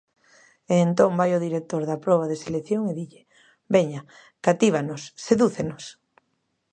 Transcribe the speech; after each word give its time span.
E 0.73 0.75
entón 0.87 1.11
vai 1.19 1.31
o 1.33 1.43
director 1.47 1.81
da 1.89 2.01
proba 2.05 2.29
de 2.31 2.41
selección 2.43 2.81
e 2.91 2.93
dille: 2.99 3.21
Veña, 3.75 4.01
catívanos, 4.45 5.01
sedúcenos. 5.25 5.83